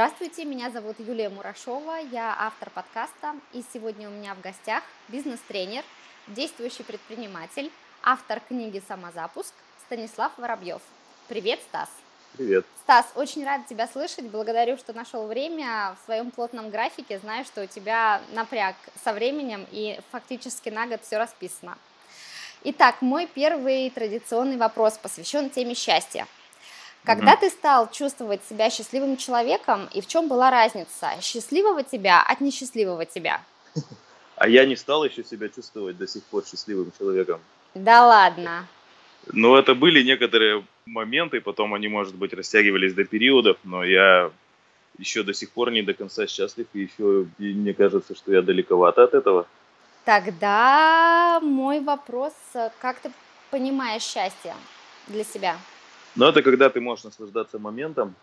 [0.00, 5.84] Здравствуйте, меня зовут Юлия Мурашова, я автор подкаста, и сегодня у меня в гостях бизнес-тренер,
[6.26, 7.70] действующий предприниматель,
[8.02, 9.52] автор книги «Самозапуск»
[9.84, 10.80] Станислав Воробьев.
[11.28, 11.90] Привет, Стас!
[12.32, 12.64] Привет.
[12.82, 14.24] Стас, очень рад тебя слышать.
[14.24, 17.18] Благодарю, что нашел время в своем плотном графике.
[17.18, 21.76] Знаю, что у тебя напряг со временем и фактически на год все расписано.
[22.64, 26.26] Итак, мой первый традиционный вопрос посвящен теме счастья.
[27.04, 27.40] Когда угу.
[27.40, 33.06] ты стал чувствовать себя счастливым человеком, и в чем была разница счастливого тебя от несчастливого
[33.06, 33.40] тебя?
[34.36, 37.40] А я не стал еще себя чувствовать до сих пор счастливым человеком.
[37.74, 38.66] Да ладно.
[39.32, 44.30] Ну, это были некоторые моменты, потом они, может быть, растягивались до периодов, но я
[44.98, 48.42] еще до сих пор не до конца счастлив, и еще и мне кажется, что я
[48.42, 49.46] далековато от этого.
[50.04, 52.32] Тогда мой вопрос,
[52.80, 53.12] как ты
[53.50, 54.54] понимаешь счастье
[55.06, 55.56] для себя?
[56.16, 58.14] Ну, это когда ты можешь наслаждаться моментом,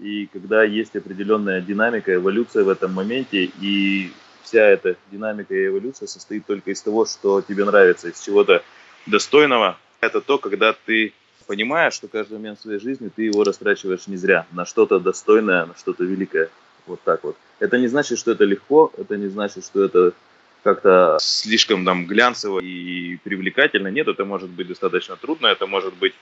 [0.00, 6.08] и когда есть определенная динамика, эволюция в этом моменте, и вся эта динамика и эволюция
[6.08, 8.62] состоит только из того, что тебе нравится, из чего-то
[9.06, 11.12] достойного, это то, когда ты
[11.46, 15.76] понимаешь, что каждый момент своей жизни ты его растрачиваешь не зря, на что-то достойное, на
[15.76, 16.48] что-то великое.
[16.86, 17.36] Вот так вот.
[17.60, 20.12] Это не значит, что это легко, это не значит, что это
[20.62, 23.88] как-то слишком там глянцево и привлекательно.
[23.88, 26.14] Нет, это может быть достаточно трудно, это может быть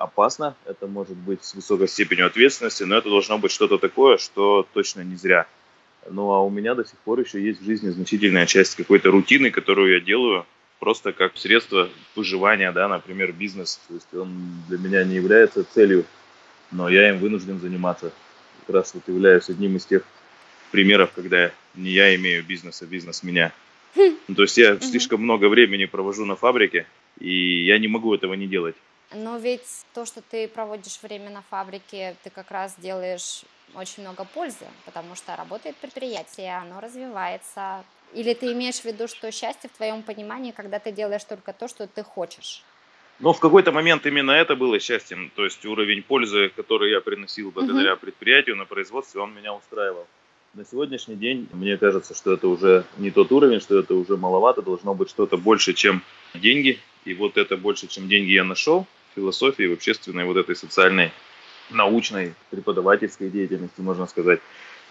[0.00, 4.66] опасно, это может быть с высокой степенью ответственности, но это должно быть что-то такое, что
[4.72, 5.46] точно не зря.
[6.08, 9.50] Ну а у меня до сих пор еще есть в жизни значительная часть какой-то рутины,
[9.50, 10.46] которую я делаю
[10.78, 13.78] просто как средство выживания, да, например, бизнес.
[13.88, 16.06] То есть он для меня не является целью,
[16.72, 18.10] но я им вынужден заниматься.
[18.66, 20.02] Как раз вот являюсь одним из тех
[20.70, 23.52] примеров, когда не я имею бизнес, а бизнес меня.
[23.96, 24.14] Хм.
[24.28, 26.86] Ну, то есть я слишком много времени провожу на фабрике,
[27.18, 28.76] и я не могу этого не делать.
[29.12, 33.42] Но ведь то, что ты проводишь время на фабрике, ты как раз делаешь
[33.74, 39.30] очень много пользы, потому что работает предприятие, оно развивается, или ты имеешь в виду, что
[39.32, 42.62] счастье в твоем понимании, когда ты делаешь только то, что ты хочешь?
[43.18, 45.30] Ну, в какой-то момент именно это было счастьем.
[45.36, 48.00] То есть уровень пользы, который я приносил благодаря угу.
[48.00, 50.06] предприятию на производстве, он меня устраивал.
[50.54, 54.62] На сегодняшний день мне кажется, что это уже не тот уровень, что это уже маловато,
[54.62, 56.02] должно быть что-то больше, чем
[56.34, 56.80] деньги.
[57.04, 61.12] И вот это больше, чем деньги я нашел философии, в общественной, вот этой социальной,
[61.70, 64.40] научной, преподавательской деятельности, можно сказать.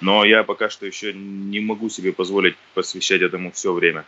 [0.02, 4.06] Но я пока что еще не могу себе позволить посвящать этому все время.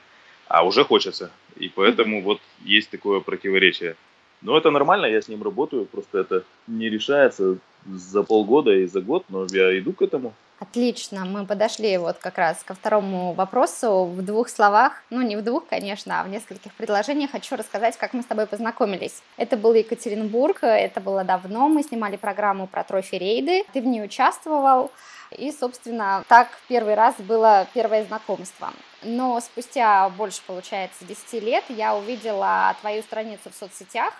[0.47, 1.31] А уже хочется.
[1.57, 3.95] И поэтому вот есть такое противоречие.
[4.41, 9.01] Но это нормально, я с ним работаю, просто это не решается за полгода и за
[9.01, 10.33] год, но я иду к этому.
[10.61, 14.05] Отлично, мы подошли вот как раз ко второму вопросу.
[14.05, 18.13] В двух словах, ну не в двух, конечно, а в нескольких предложениях хочу рассказать, как
[18.13, 19.23] мы с тобой познакомились.
[19.37, 24.91] Это был Екатеринбург, это было давно, мы снимали программу про трофи-рейды, ты в ней участвовал,
[25.31, 28.71] и, собственно, так первый раз было первое знакомство.
[29.01, 34.13] Но спустя больше, получается, 10 лет я увидела твою страницу в соцсетях,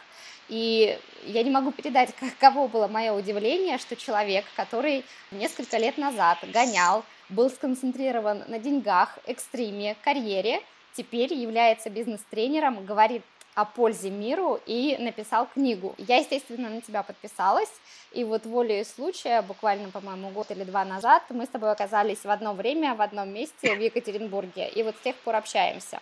[0.52, 6.38] и я не могу передать, каково было мое удивление, что человек, который несколько лет назад
[6.54, 10.62] гонял, был сконцентрирован на деньгах, экстриме, карьере,
[10.94, 13.24] теперь является бизнес-тренером, говорит
[13.56, 15.96] о пользе миру и написал книгу.
[15.98, 17.72] Я, естественно, на тебя подписалась,
[18.12, 22.30] и вот волей случая, буквально, по-моему, год или два назад, мы с тобой оказались в
[22.30, 26.00] одно время, в одном месте в Екатеринбурге, и вот с тех пор общаемся.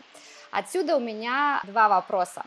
[0.50, 2.46] Отсюда у меня два вопроса.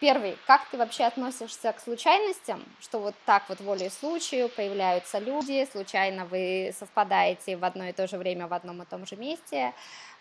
[0.00, 5.68] Первый, как ты вообще относишься к случайностям, что вот так вот волей случаю появляются люди,
[5.70, 9.74] случайно вы совпадаете в одно и то же время в одном и том же месте?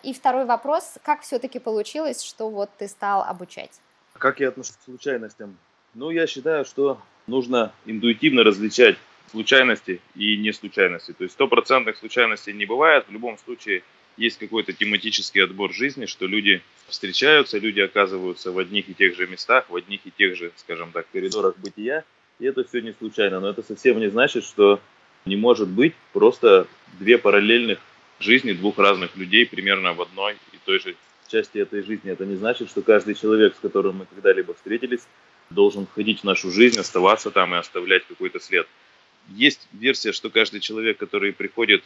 [0.03, 3.79] И второй вопрос, как все-таки получилось, что вот ты стал обучать?
[4.17, 5.57] Как я отношусь к случайностям?
[5.93, 8.97] Ну, я считаю, что нужно интуитивно различать
[9.31, 11.13] случайности и не случайности.
[11.13, 13.07] То есть стопроцентных случайностей не бывает.
[13.07, 13.83] В любом случае
[14.19, 19.27] есть какой-то тематический отбор жизни, что люди встречаются, люди оказываются в одних и тех же
[19.27, 22.03] местах, в одних и тех же, скажем так, коридорах бытия.
[22.39, 23.39] И это все не случайно.
[23.39, 24.81] Но это совсем не значит, что
[25.25, 26.67] не может быть просто
[26.99, 27.79] две параллельных
[28.19, 30.95] жизни двух разных людей примерно в одной и той же
[31.29, 32.11] части этой жизни.
[32.11, 35.07] Это не значит, что каждый человек, с которым мы когда-либо встретились,
[35.49, 38.67] должен входить в нашу жизнь, оставаться там и оставлять какой-то след.
[39.29, 41.83] Есть версия, что каждый человек, который приходит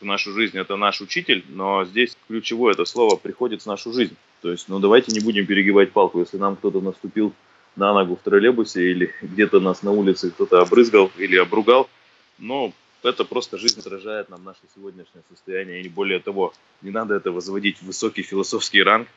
[0.00, 4.16] в нашу жизнь, это наш учитель, но здесь ключевое это слово приходит в нашу жизнь.
[4.42, 6.20] То есть, ну давайте не будем перегибать палку.
[6.20, 7.32] Если нам кто-то наступил
[7.76, 11.88] на ногу в троллейбусе или где-то нас на улице кто-то обрызгал или обругал,
[12.38, 16.52] ну, это просто жизнь отражает нам наше сегодняшнее состояние, и более того.
[16.82, 19.08] Не надо это возводить в высокий философский ранг.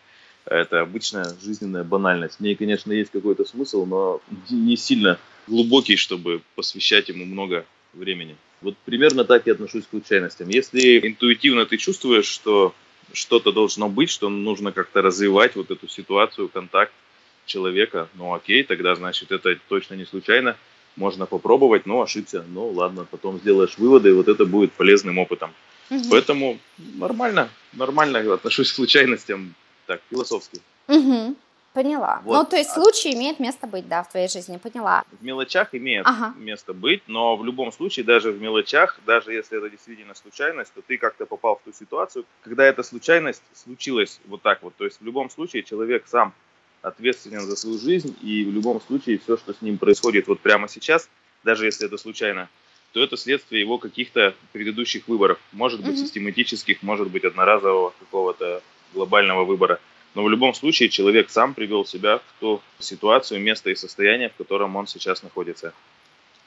[0.45, 2.38] Это обычная жизненная банальность.
[2.38, 8.36] В ней, конечно, есть какой-то смысл, но не сильно глубокий, чтобы посвящать ему много времени.
[8.63, 10.50] Вот примерно так я отношусь к случайностям.
[10.50, 12.74] Если интуитивно ты чувствуешь, что
[13.12, 16.94] что-то должно быть, что нужно как-то развивать вот эту ситуацию, контакт
[17.45, 20.56] человека, ну окей, тогда значит это точно не случайно.
[20.95, 22.45] Можно попробовать, но ошибся.
[22.48, 25.51] Ну ладно, потом сделаешь выводы, и вот это будет полезным опытом.
[25.89, 26.04] Угу.
[26.10, 29.56] Поэтому нормально, нормально отношусь к случайностям,
[29.86, 30.62] так, философски.
[30.88, 31.36] Угу.
[31.74, 32.22] Поняла.
[32.24, 32.38] Вот.
[32.38, 35.04] Ну, то есть а случай имеет место быть, да, в твоей жизни, поняла.
[35.20, 36.34] В мелочах имеет ага.
[36.38, 40.81] место быть, но в любом случае, даже в мелочах, даже если это действительно случайность, то
[40.81, 44.75] ты как-то попал в ту ситуацию, когда эта случайность случилась вот так вот.
[44.75, 46.34] То есть в любом случае человек сам
[46.84, 50.68] ответственен за свою жизнь, и в любом случае все, что с ним происходит вот прямо
[50.68, 51.10] сейчас,
[51.44, 52.50] даже если это случайно,
[52.92, 55.40] то это следствие его каких-то предыдущих выборов.
[55.52, 56.04] Может быть, mm-hmm.
[56.04, 58.62] систематических, может быть, одноразового какого-то
[58.94, 59.80] глобального выбора.
[60.15, 64.36] Но в любом случае человек сам привел себя в ту ситуацию, место и состояние, в
[64.36, 65.74] котором он сейчас находится.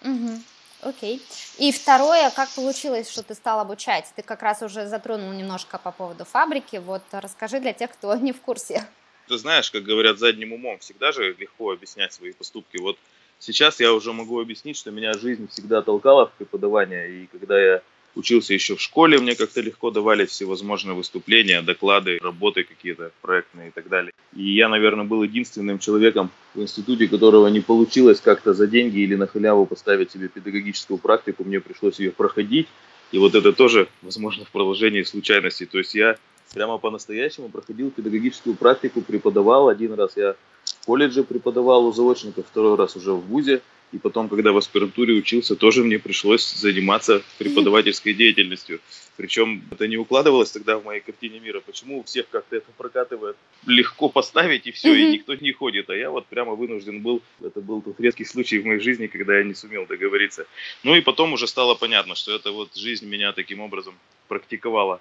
[0.02, 0.40] Угу.
[0.82, 1.22] Окей.
[1.58, 4.12] И второе, как получилось, что ты стал обучать?
[4.14, 6.76] Ты как раз уже затронул немножко по поводу фабрики.
[6.76, 8.86] Вот расскажи для тех, кто не в курсе.
[9.26, 12.76] Ты знаешь, как говорят, задним умом всегда же легко объяснять свои поступки.
[12.76, 12.96] Вот
[13.40, 17.10] сейчас я уже могу объяснить, что меня жизнь всегда толкала в преподавание.
[17.10, 17.82] И когда я
[18.16, 23.70] учился еще в школе, мне как-то легко давали всевозможные выступления, доклады, работы какие-то проектные и
[23.70, 24.12] так далее.
[24.34, 29.14] И я, наверное, был единственным человеком в институте, которого не получилось как-то за деньги или
[29.14, 32.66] на халяву поставить себе педагогическую практику, мне пришлось ее проходить.
[33.12, 35.66] И вот это тоже, возможно, в продолжении случайностей.
[35.66, 36.16] То есть я
[36.54, 39.68] прямо по-настоящему проходил педагогическую практику, преподавал.
[39.68, 40.34] Один раз я
[40.64, 43.60] в колледже преподавал у заочников, второй раз уже в ВУЗе.
[43.92, 48.80] И потом, когда в аспирантуре учился, тоже мне пришлось заниматься преподавательской деятельностью.
[49.16, 51.60] Причем это не укладывалось тогда в моей картине мира.
[51.60, 55.88] Почему у всех как-то это прокатывает легко поставить и все, и никто не ходит.
[55.88, 59.38] А я вот прямо вынужден был, это был тот редкий случай в моей жизни, когда
[59.38, 60.46] я не сумел договориться.
[60.82, 63.94] Ну и потом уже стало понятно, что это вот жизнь меня таким образом
[64.26, 65.00] практиковала.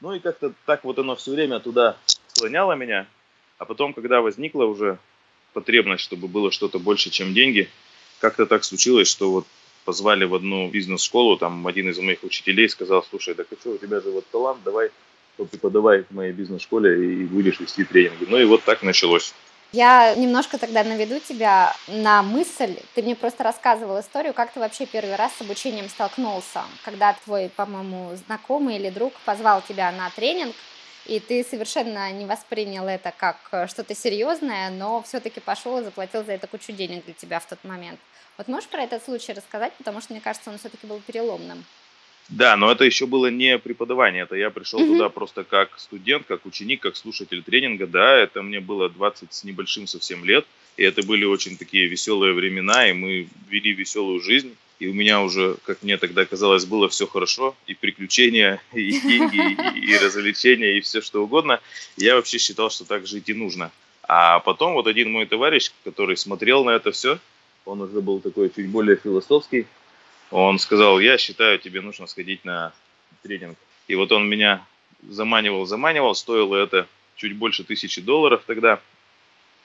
[0.00, 1.96] Ну и как-то так вот оно все время туда
[2.28, 3.06] склоняло меня.
[3.58, 4.98] А потом, когда возникла уже
[5.52, 7.68] потребность, чтобы было что-то больше, чем деньги–
[8.22, 9.46] как-то так случилось, что вот
[9.84, 14.00] позвали в одну бизнес-школу, там один из моих учителей сказал, слушай, да что, у тебя
[14.00, 14.90] же вот талант, давай
[15.36, 18.26] преподавай в моей бизнес-школе и будешь вести тренинги.
[18.28, 19.34] Ну и вот так началось.
[19.72, 22.76] Я немножко тогда наведу тебя на мысль.
[22.94, 27.48] Ты мне просто рассказывал историю, как ты вообще первый раз с обучением столкнулся, когда твой,
[27.48, 30.54] по-моему, знакомый или друг позвал тебя на тренинг,
[31.06, 36.32] и ты совершенно не воспринял это как что-то серьезное, но все-таки пошел и заплатил за
[36.32, 37.98] это кучу денег для тебя в тот момент.
[38.38, 41.64] Вот можешь про этот случай рассказать, потому что мне кажется, он все-таки был переломным.
[42.28, 44.86] Да, но это еще было не преподавание, это я пришел mm-hmm.
[44.86, 49.44] туда просто как студент, как ученик, как слушатель тренинга, да, это мне было 20 с
[49.44, 50.46] небольшим совсем лет,
[50.76, 55.20] и это были очень такие веселые времена, и мы вели веселую жизнь, и у меня
[55.20, 60.78] уже, как мне тогда казалось, было все хорошо, и приключения, и деньги, и, и развлечения,
[60.78, 61.60] и все что угодно,
[61.96, 63.70] и я вообще считал, что так жить и нужно.
[64.04, 67.18] А потом вот один мой товарищ, который смотрел на это все,
[67.64, 69.66] он уже был такой чуть более философский,
[70.30, 72.72] он сказал, я считаю, тебе нужно сходить на
[73.22, 73.58] тренинг.
[73.86, 74.64] И вот он меня
[75.08, 76.86] заманивал, заманивал, стоило это
[77.16, 78.80] чуть больше тысячи долларов тогда,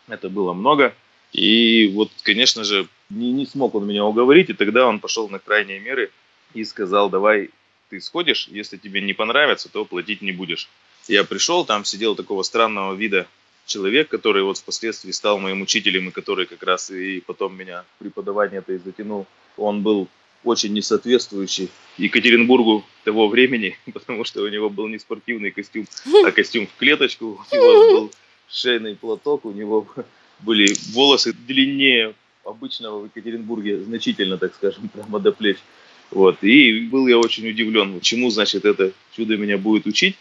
[0.08, 0.94] это было много.
[1.32, 5.39] И вот, конечно же, не, не смог он меня уговорить, и тогда он пошел на
[5.39, 6.12] крайние меры
[6.54, 7.50] и сказал, давай
[7.89, 10.70] ты сходишь, если тебе не понравится, то платить не будешь.
[11.08, 13.27] Я пришел, там сидел такого странного вида
[13.67, 18.59] человек, который вот впоследствии стал моим учителем и который как раз и потом меня преподавание
[18.59, 19.27] это и затянул.
[19.57, 20.07] Он был
[20.43, 25.86] очень несоответствующий Екатеринбургу того времени, потому что у него был не спортивный костюм,
[26.25, 28.12] а костюм в клеточку, у него был
[28.50, 29.88] шейный платок, у него
[30.39, 35.57] были волосы длиннее обычного в Екатеринбурге, значительно, так скажем, прямо до плеч.
[36.09, 36.41] Вот.
[36.41, 40.15] И был я очень удивлен, чему, значит, это чудо меня будет учить.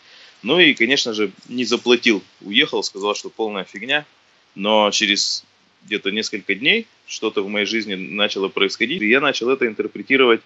[0.47, 2.23] Ну и, конечно же, не заплатил.
[2.41, 4.07] Уехал, сказал, что полная фигня.
[4.55, 5.45] Но через
[5.83, 9.03] где-то несколько дней что-то в моей жизни начало происходить.
[9.03, 10.41] И я начал это интерпретировать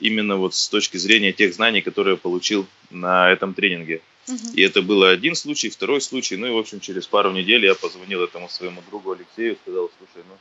[0.00, 4.02] именно вот с точки зрения тех знаний, которые я получил на этом тренинге.
[4.26, 4.54] Uh-huh.
[4.54, 6.36] И это был один случай, второй случай.
[6.36, 10.26] Ну и, в общем, через пару недель я позвонил этому своему другу Алексею, сказал, слушай,
[10.28, 10.36] ну,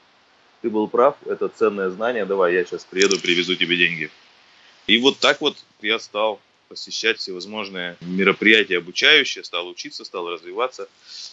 [0.62, 4.12] ты был прав, это ценное знание, давай, я сейчас приеду, привезу тебе деньги.
[4.86, 10.88] И вот так вот я стал посещать всевозможные мероприятия обучающие, стал учиться, стал развиваться,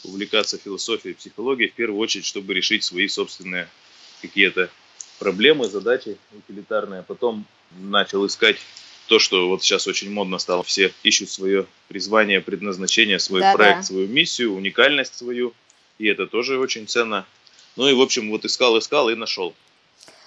[0.04, 3.68] увлекаться философией, психологией, в первую очередь, чтобы решить свои собственные
[4.22, 4.70] какие-то
[5.18, 7.02] проблемы, задачи утилитарные.
[7.02, 7.46] Потом
[7.78, 8.56] начал искать
[9.06, 10.62] то, что вот сейчас очень модно стало.
[10.62, 13.82] Все ищут свое призвание, предназначение, свой да, проект, да.
[13.84, 15.52] свою миссию, уникальность свою.
[15.98, 17.26] И это тоже очень ценно.
[17.76, 19.54] Ну и, в общем, вот искал, искал и нашел.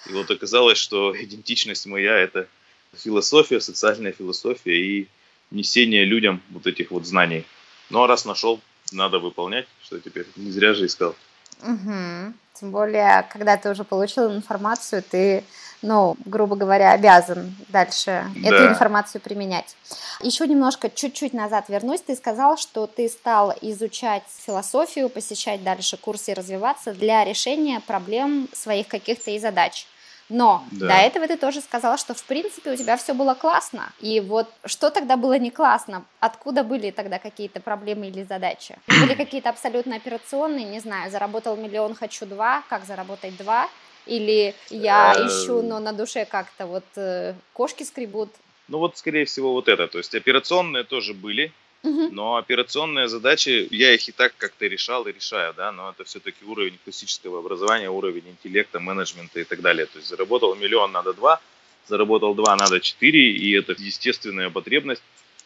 [0.08, 2.48] И вот оказалось, что идентичность моя– это
[2.96, 5.08] философия, социальная философия и
[5.50, 7.44] несение людям вот этих вот знаний.
[7.90, 8.60] Ну а раз нашел,
[8.92, 11.14] надо выполнять, что теперь не зря же искал.
[11.62, 12.34] Угу.
[12.54, 15.44] Тем более, когда ты уже получил информацию, ты,
[15.80, 18.48] ну, грубо говоря, обязан дальше да.
[18.48, 19.76] эту информацию применять.
[20.20, 22.00] Еще немножко, чуть-чуть назад вернусь.
[22.00, 28.48] Ты сказал, что ты стал изучать философию, посещать дальше курсы и развиваться для решения проблем
[28.52, 29.86] своих каких-то и задач.
[30.28, 30.88] Но да.
[30.88, 33.92] до этого ты тоже сказала, что в принципе у тебя все было классно.
[34.00, 36.04] И вот что тогда было не классно?
[36.20, 38.76] Откуда были тогда какие-то проблемы или задачи?
[39.00, 43.68] Были какие-то абсолютно операционные, не знаю, заработал миллион, хочу два, как заработать два?
[44.06, 48.30] Или я э, ищу, но на душе как-то вот э, кошки скребут?
[48.68, 49.86] Ну вот, скорее всего, вот это.
[49.86, 55.12] То есть операционные тоже были, но операционные задачи, я их и так как-то решал и
[55.12, 59.86] решаю, да, но это все-таки уровень классического образования, уровень интеллекта, менеджмента и так далее.
[59.86, 61.40] То есть заработал миллион, надо два,
[61.86, 65.02] заработал два, надо четыре, и это естественная потребность,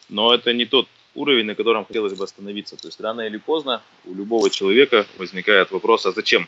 [0.09, 2.75] но это не тот уровень, на котором хотелось бы остановиться.
[2.77, 6.47] То есть рано или поздно у любого человека возникает вопрос, а зачем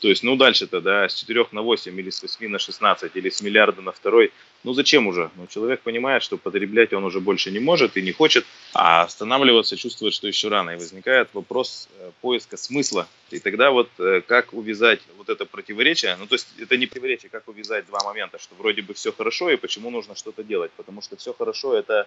[0.00, 3.30] то есть, ну, дальше-то, да, с 4 на 8 или с 8 на 16 или
[3.30, 4.32] с миллиарда на второй,
[4.64, 5.30] ну, зачем уже?
[5.36, 9.76] Ну, человек понимает, что потреблять он уже больше не может и не хочет, а останавливаться
[9.76, 10.70] чувствует, что еще рано.
[10.70, 13.08] И возникает вопрос э, поиска смысла.
[13.30, 17.30] И тогда вот э, как увязать вот это противоречие, ну, то есть это не противоречие,
[17.30, 20.70] как увязать два момента, что вроде бы все хорошо и почему нужно что-то делать.
[20.76, 22.06] Потому что все хорошо это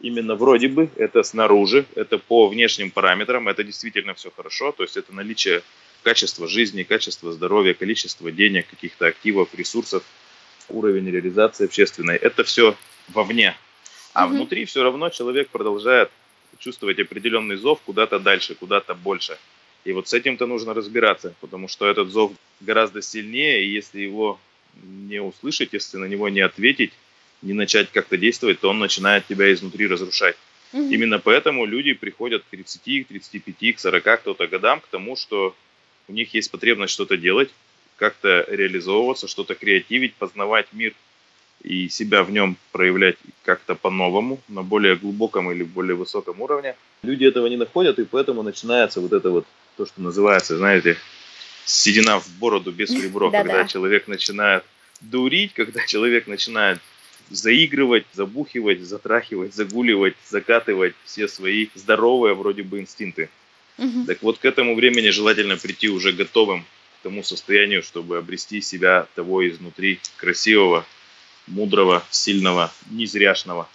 [0.00, 4.96] именно вроде бы, это снаружи, это по внешним параметрам, это действительно все хорошо, то есть
[4.96, 5.62] это наличие
[6.04, 10.04] качество жизни, качество здоровья, количество денег, каких-то активов, ресурсов,
[10.68, 12.16] уровень реализации общественной.
[12.16, 12.76] Это все
[13.08, 13.56] вовне.
[14.12, 14.34] А угу.
[14.34, 16.10] внутри все равно человек продолжает
[16.58, 19.36] чувствовать определенный зов куда-то дальше, куда-то больше.
[19.84, 24.38] И вот с этим-то нужно разбираться, потому что этот зов гораздо сильнее, и если его
[24.82, 26.92] не услышать, если на него не ответить,
[27.42, 30.36] не начать как-то действовать, то он начинает тебя изнутри разрушать.
[30.72, 30.82] Угу.
[30.90, 35.54] Именно поэтому люди приходят к 30, к 35, к 40 кто-то годам к тому, что
[36.08, 37.50] у них есть потребность что-то делать,
[37.96, 40.94] как-то реализовываться, что-то креативить, познавать мир
[41.62, 46.76] и себя в нем проявлять как-то по-новому, на более глубоком или более высоком уровне.
[47.02, 49.46] Люди этого не находят, и поэтому начинается вот это вот,
[49.76, 50.96] то, что называется, знаете,
[51.64, 54.64] седина в бороду без ребро, когда человек начинает
[55.00, 56.80] дурить, когда человек начинает
[57.30, 63.30] заигрывать, забухивать, затрахивать, загуливать, закатывать все свои здоровые вроде бы инстинкты.
[63.78, 64.04] Угу.
[64.06, 69.06] Так вот, к этому времени желательно прийти уже готовым к тому состоянию, чтобы обрести себя
[69.14, 70.86] того изнутри красивого,
[71.46, 73.68] мудрого, сильного, незряшного.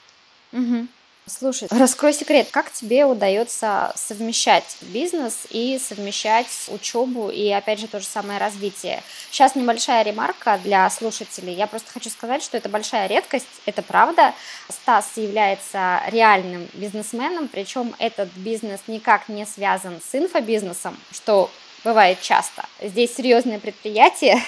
[0.52, 0.88] Угу.
[1.30, 8.00] Слушай, раскрой секрет, как тебе удается совмещать бизнес и совмещать учебу и, опять же, то
[8.00, 9.04] же самое развитие?
[9.30, 11.54] Сейчас небольшая ремарка для слушателей.
[11.54, 14.34] Я просто хочу сказать, что это большая редкость, это правда.
[14.70, 21.52] Стас является реальным бизнесменом, причем этот бизнес никак не связан с инфобизнесом, что
[21.84, 22.66] бывает часто.
[22.82, 24.42] Здесь серьезное предприятие,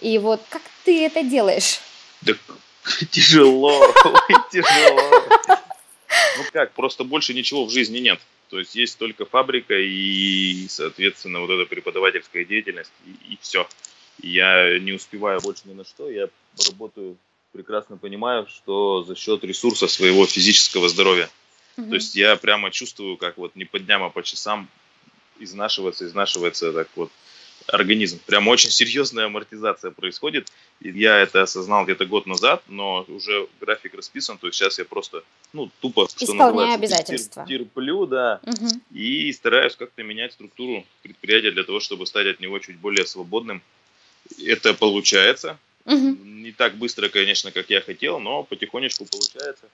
[0.00, 1.80] и вот как ты это делаешь?
[2.20, 2.34] Да
[3.10, 3.92] тяжело,
[4.50, 5.22] тяжело.
[6.38, 8.20] Ну как, просто больше ничего в жизни нет.
[8.48, 13.66] То есть есть только фабрика и, соответственно, вот эта преподавательская деятельность, и, и все.
[14.20, 16.28] Я не успеваю больше ни на что, я
[16.68, 17.16] работаю,
[17.52, 21.30] прекрасно понимаю, что за счет ресурса своего физического здоровья.
[21.76, 21.88] Угу.
[21.88, 24.68] То есть я прямо чувствую, как вот не по дням, а по часам
[25.38, 27.10] изнашивается, изнашивается так вот
[27.66, 28.20] организм.
[28.26, 30.50] Прям очень серьезная амортизация происходит.
[30.80, 34.84] И я это осознал где-то год назад, но уже график расписан, то есть сейчас я
[34.84, 37.46] просто, ну, тупо, что называется, обязательства.
[37.46, 38.68] терплю, да, угу.
[38.92, 43.62] и стараюсь как-то менять структуру предприятия для того, чтобы стать от него чуть более свободным.
[44.44, 45.58] Это получается.
[45.84, 46.18] Угу.
[46.24, 49.66] Не так быстро, конечно, как я хотел, но потихонечку получается.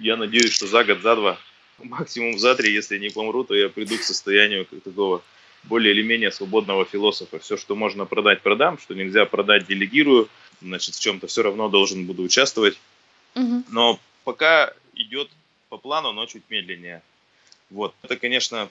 [0.00, 1.38] Я надеюсь, что за год, за два,
[1.78, 5.22] максимум за три, если не помру, то я приду к состоянию такого
[5.66, 7.38] более или менее свободного философа.
[7.38, 10.28] Все, что можно продать, продам, что нельзя продать, делегирую.
[10.62, 12.78] Значит, в чем-то все равно должен буду участвовать.
[13.34, 13.64] Угу.
[13.70, 15.28] Но пока идет
[15.68, 17.02] по плану, но чуть медленнее.
[17.70, 17.94] Вот.
[18.02, 18.70] Это, конечно,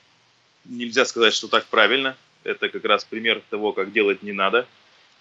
[0.66, 2.16] нельзя сказать, что так правильно.
[2.44, 4.68] Это как раз пример того, как делать не надо.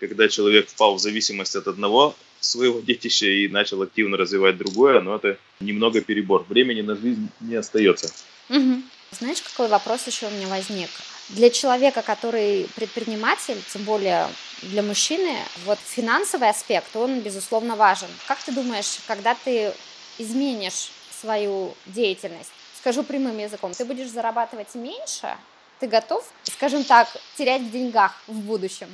[0.01, 5.17] Когда человек впал в зависимость от одного своего детища и начал активно развивать другое, но
[5.17, 6.45] это немного перебор.
[6.49, 8.13] Времени на жизнь не остается.
[8.51, 8.83] Угу.
[9.13, 10.91] Знаешь, какой вопрос еще у меня возник?
[11.31, 14.29] Для человека, который предприниматель, тем более
[14.63, 18.09] для мужчины, вот финансовый аспект, он, безусловно, важен.
[18.27, 19.73] Как ты думаешь, когда ты
[20.19, 20.91] изменишь
[21.21, 25.37] свою деятельность, скажу прямым языком, ты будешь зарабатывать меньше,
[25.81, 28.89] ты готов, скажем так, терять в деньгах в будущем?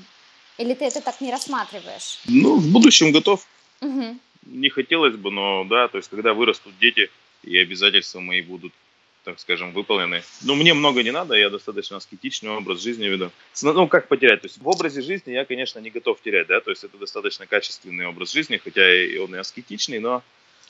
[0.57, 2.21] Или ты это так не рассматриваешь?
[2.27, 3.47] Ну, в будущем готов.
[3.81, 4.19] Угу.
[4.45, 7.11] не хотелось бы, но да, то есть когда вырастут дети,
[7.43, 8.75] и обязательства мои будут
[9.25, 10.23] так скажем, выполнены.
[10.43, 13.31] Но мне много не надо, я достаточно аскетичный образ жизни веду.
[13.63, 14.41] Ну, как потерять?
[14.41, 17.47] То есть в образе жизни я, конечно, не готов терять, да, то есть это достаточно
[17.47, 20.23] качественный образ жизни, хотя и он и аскетичный, но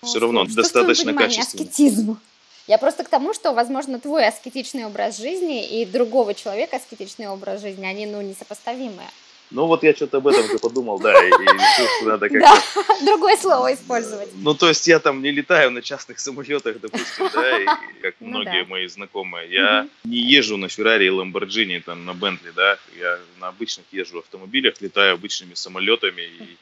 [0.02, 1.64] ну, все равно что достаточно качественный.
[1.64, 2.18] Аскетизм?
[2.66, 7.62] Я просто к тому, что, возможно, твой аскетичный образ жизни и другого человека аскетичный образ
[7.62, 9.08] жизни, они, ну, несопоставимые.
[9.50, 12.84] Ну вот я что-то об этом уже подумал, да, и, и решил, что надо как-то...
[12.86, 14.28] Да, другое слово использовать.
[14.34, 17.64] Ну то есть я там не летаю на частных самолетах, допустим, да, и
[18.02, 18.68] как ну, многие да.
[18.68, 19.50] мои знакомые.
[19.50, 20.12] Я угу.
[20.12, 24.80] не езжу на Феррари и Ламборджини, там, на Бентли, да, я на обычных езжу автомобилях,
[24.80, 26.56] летаю обычными самолетами и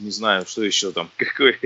[0.00, 1.58] не знаю, что еще там, какой...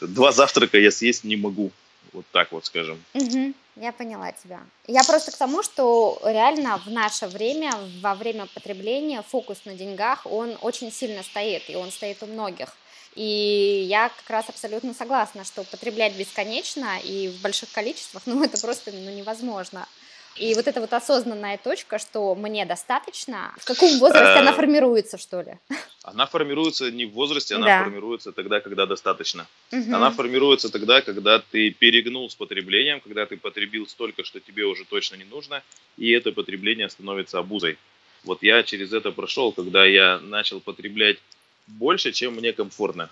[0.00, 1.70] Два завтрака я съесть не могу.
[2.14, 3.02] Вот так вот скажем.
[3.12, 4.60] Угу, я поняла тебя.
[4.86, 10.24] Я просто к тому, что реально в наше время, во время потребления, фокус на деньгах,
[10.24, 12.76] он очень сильно стоит, и он стоит у многих.
[13.16, 18.60] И я как раз абсолютно согласна, что потреблять бесконечно и в больших количествах, ну, это
[18.60, 19.88] просто ну, невозможно.
[20.36, 25.16] И вот эта вот осознанная точка, что мне достаточно, в каком возрасте она э, формируется,
[25.16, 25.58] что ли?
[26.02, 27.84] Она формируется не в возрасте, она да.
[27.84, 29.46] формируется тогда, когда достаточно.
[29.70, 29.94] Угу.
[29.94, 34.84] Она формируется тогда, когда ты перегнул с потреблением, когда ты потребил столько, что тебе уже
[34.84, 35.62] точно не нужно,
[35.96, 37.78] и это потребление становится обузой.
[38.24, 41.18] Вот я через это прошел, когда я начал потреблять
[41.66, 43.08] больше, чем мне комфортно.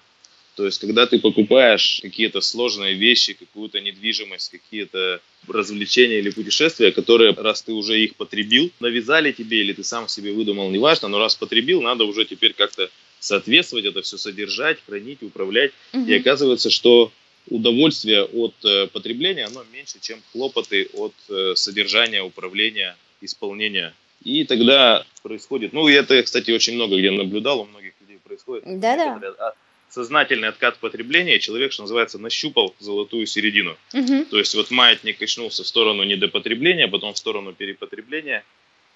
[0.55, 7.33] То есть, когда ты покупаешь какие-то сложные вещи, какую-то недвижимость, какие-то развлечения или путешествия, которые,
[7.33, 11.37] раз ты уже их потребил, навязали тебе или ты сам себе выдумал, неважно, но раз
[11.37, 15.73] потребил, надо уже теперь как-то соответствовать, это все содержать, хранить, управлять.
[15.95, 16.05] Угу.
[16.05, 17.13] И оказывается, что
[17.49, 23.95] удовольствие от э, потребления, оно меньше, чем хлопоты от э, содержания, управления, исполнения.
[24.23, 28.65] И тогда происходит, ну, это, кстати, очень много где наблюдал, у многих людей происходит.
[28.81, 29.55] Да-да
[29.93, 33.77] сознательный откат потребления, человек, что называется, нащупал золотую середину.
[33.93, 34.27] Угу.
[34.31, 38.43] То есть вот маятник качнулся в сторону недопотребления, потом в сторону перепотребления,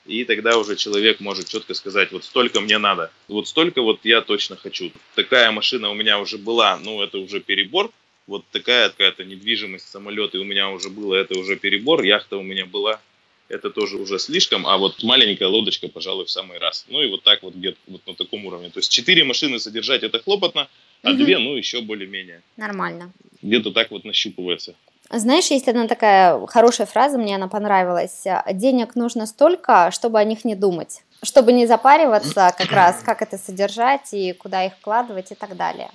[0.06, 4.22] и тогда уже человек может четко сказать, вот столько мне надо, вот столько вот я
[4.22, 4.90] точно хочу.
[5.14, 7.90] Такая машина у меня уже была, ну это уже перебор,
[8.26, 12.64] вот такая какая-то недвижимость, самолеты у меня уже было, это уже перебор, яхта у меня
[12.64, 13.00] была,
[13.48, 16.86] это тоже уже слишком, а вот маленькая лодочка, пожалуй, в самый раз.
[16.88, 18.70] Ну и вот так вот где-то вот на таком уровне.
[18.70, 20.68] То есть четыре машины содержать это хлопотно,
[21.06, 21.18] а угу.
[21.18, 22.42] две, ну, еще более-менее.
[22.56, 23.12] Нормально.
[23.42, 24.74] Где-то так вот нащупывается.
[25.08, 28.24] Знаешь, есть одна такая хорошая фраза, мне она понравилась.
[28.52, 31.02] Денег нужно столько, чтобы о них не думать.
[31.22, 35.90] Чтобы не запариваться как раз, как это содержать и куда их вкладывать и так далее.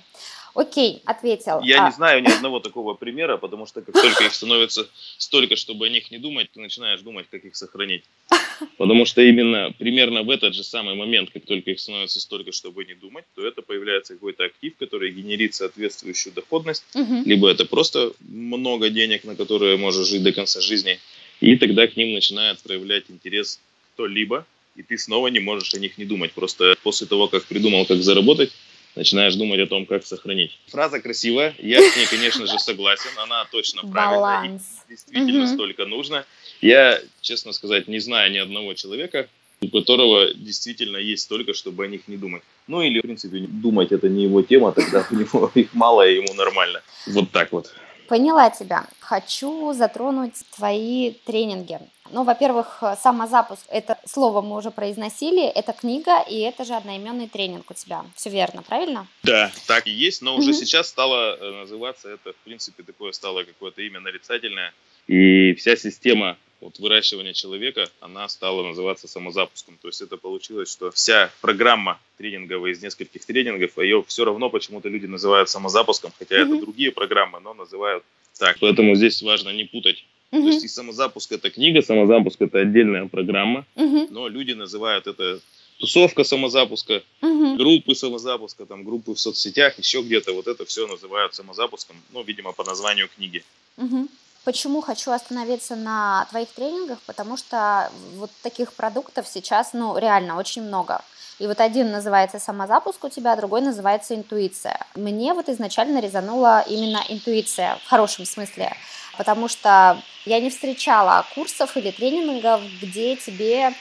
[0.54, 1.60] Окей, ответил.
[1.62, 1.88] Я а...
[1.88, 4.88] не знаю ни одного такого примера, потому что как только их становится
[5.18, 8.04] столько, чтобы о них не думать, ты начинаешь думать, как их сохранить.
[8.78, 12.84] Потому что именно примерно в этот же самый момент, как только их становится столько, чтобы
[12.84, 17.22] не думать, то это появляется какой-то актив, который генерит соответствующую доходность, угу.
[17.24, 20.98] либо это просто много денег, на которые можешь жить до конца жизни,
[21.40, 23.58] и тогда к ним начинает проявлять интерес
[23.94, 26.32] кто-либо, и ты снова не можешь о них не думать.
[26.32, 28.52] Просто после того, как придумал, как заработать,
[28.94, 30.58] начинаешь думать о том, как сохранить.
[30.68, 35.54] Фраза красивая, я с ней, конечно же, согласен, она точно правильная, и действительно угу.
[35.54, 36.24] столько нужно.
[36.60, 39.28] Я, честно сказать, не знаю ни одного человека,
[39.60, 42.42] у которого действительно есть столько, чтобы о них не думать.
[42.66, 46.16] Ну или, в принципе, думать это не его тема, тогда у него их мало, и
[46.16, 46.82] ему нормально.
[47.06, 47.72] Вот так вот.
[48.12, 48.84] Поняла тебя.
[49.00, 51.78] Хочу затронуть твои тренинги.
[52.10, 57.70] Ну, во-первых, самозапуск, это слово мы уже произносили, это книга, и это же одноименный тренинг
[57.70, 58.04] у тебя.
[58.14, 59.06] Все верно, правильно?
[59.22, 60.52] Да, так и есть, но уже mm-hmm.
[60.52, 64.74] сейчас стало э, называться это, в принципе, такое стало какое-то имя нарицательное.
[65.06, 69.78] И вся система вот выращивания человека, она стала называться самозапуском.
[69.82, 74.88] То есть это получилось, что вся программа тренинговая из нескольких тренингов, ее все равно почему-то
[74.88, 76.54] люди называют самозапуском, хотя mm-hmm.
[76.54, 78.04] это другие программы, но называют
[78.38, 78.56] так.
[78.60, 80.40] Поэтому здесь важно не путать Угу.
[80.44, 84.08] То есть и самозапуск это книга, самозапуск это отдельная программа, угу.
[84.10, 85.40] но люди называют это
[85.78, 87.56] тусовка самозапуска, угу.
[87.56, 90.32] группы самозапуска, там группы в соцсетях, еще где-то.
[90.32, 93.44] Вот это все называют самозапуском, ну, видимо, по названию книги.
[93.76, 94.08] Угу.
[94.44, 96.98] Почему хочу остановиться на твоих тренингах?
[97.06, 101.00] Потому что вот таких продуктов сейчас, ну, реально очень много.
[101.38, 104.78] И вот один называется самозапуск у тебя, другой называется интуиция.
[104.94, 108.72] Мне вот изначально резанула именно интуиция в хорошем смысле
[109.16, 113.72] потому что я не встречала курсов или тренингов, где тебе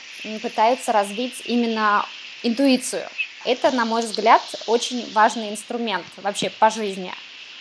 [0.41, 2.05] пытаются развить именно
[2.43, 3.07] интуицию.
[3.45, 7.13] Это, на мой взгляд, очень важный инструмент вообще по жизни.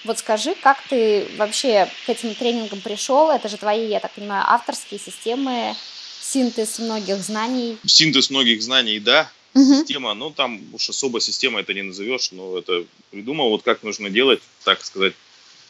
[0.05, 3.31] Вот скажи, как ты вообще к этим тренингам пришел?
[3.31, 5.75] Это же твои, я так понимаю, авторские системы,
[6.21, 7.77] синтез многих знаний.
[7.85, 9.31] Синтез многих знаний, да.
[9.55, 9.65] Угу.
[9.65, 14.09] Система, ну там уж особо система это не назовешь, но это придумал, вот как нужно
[14.09, 15.13] делать, так сказать,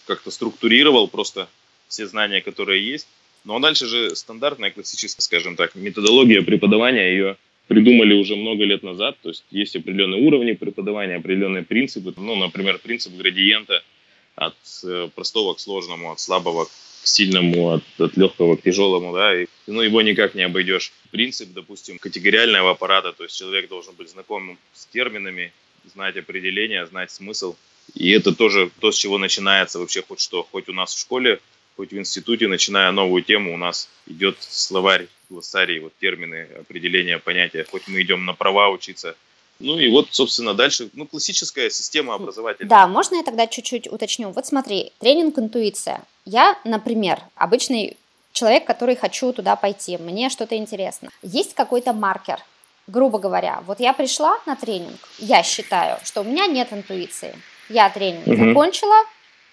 [0.06, 1.48] как-то структурировал просто
[1.88, 3.08] все знания, которые есть.
[3.44, 7.36] Ну а дальше же стандартная, классическая, скажем так, методология преподавания, ее
[7.68, 12.78] придумали уже много лет назад, то есть есть определенные уровни преподавания, определенные принципы, ну, например,
[12.78, 13.82] принцип градиента
[14.40, 16.70] от э, простого к сложному, от слабого к
[17.05, 20.92] сильному, от, от легкого к тяжелому, да, и, ну, его никак не обойдешь.
[21.11, 25.53] Принцип, допустим, категориального аппарата, то есть человек должен быть знаком с терминами,
[25.85, 27.55] знать определения, знать смысл.
[27.94, 31.38] И это тоже то, с чего начинается вообще хоть что, хоть у нас в школе,
[31.76, 37.66] хоть в институте, начиная новую тему, у нас идет словарь, глоссарий, вот термины, определения, понятия,
[37.70, 39.16] хоть мы идем на права учиться,
[39.60, 42.68] ну и вот, собственно, дальше, ну, классическая система образовательная.
[42.68, 44.30] Да, можно я тогда чуть-чуть уточню?
[44.30, 46.02] Вот смотри, тренинг интуиция.
[46.24, 47.96] Я, например, обычный
[48.32, 51.10] человек, который хочу туда пойти, мне что-то интересно.
[51.22, 52.40] Есть какой-то маркер,
[52.86, 57.36] грубо говоря, вот я пришла на тренинг, я считаю, что у меня нет интуиции.
[57.68, 58.48] Я тренинг угу.
[58.48, 58.96] закончила,